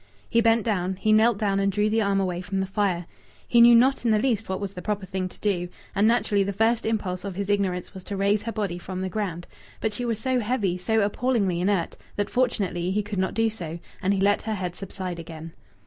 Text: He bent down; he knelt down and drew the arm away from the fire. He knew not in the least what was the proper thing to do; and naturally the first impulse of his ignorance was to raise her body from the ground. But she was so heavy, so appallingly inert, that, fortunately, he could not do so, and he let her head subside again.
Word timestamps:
He 0.27 0.41
bent 0.41 0.63
down; 0.63 0.95
he 0.95 1.11
knelt 1.13 1.37
down 1.37 1.59
and 1.59 1.71
drew 1.71 1.87
the 1.87 2.01
arm 2.01 2.19
away 2.19 2.41
from 2.41 2.59
the 2.59 2.65
fire. 2.65 3.05
He 3.47 3.61
knew 3.61 3.75
not 3.75 4.03
in 4.03 4.09
the 4.09 4.17
least 4.17 4.49
what 4.49 4.59
was 4.59 4.71
the 4.73 4.81
proper 4.81 5.05
thing 5.05 5.29
to 5.29 5.39
do; 5.39 5.69
and 5.93 6.07
naturally 6.07 6.43
the 6.43 6.51
first 6.51 6.87
impulse 6.87 7.23
of 7.23 7.35
his 7.35 7.51
ignorance 7.51 7.93
was 7.93 8.03
to 8.05 8.17
raise 8.17 8.41
her 8.41 8.51
body 8.51 8.79
from 8.79 9.01
the 9.01 9.09
ground. 9.09 9.45
But 9.79 9.93
she 9.93 10.03
was 10.03 10.17
so 10.17 10.39
heavy, 10.39 10.75
so 10.79 11.01
appallingly 11.01 11.61
inert, 11.61 11.97
that, 12.15 12.31
fortunately, 12.31 12.89
he 12.89 13.03
could 13.03 13.19
not 13.19 13.35
do 13.35 13.47
so, 13.47 13.77
and 14.01 14.11
he 14.11 14.19
let 14.21 14.41
her 14.41 14.55
head 14.55 14.75
subside 14.75 15.19
again. 15.19 15.53